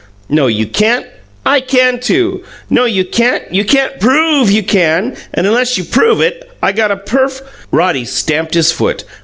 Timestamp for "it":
6.21-6.49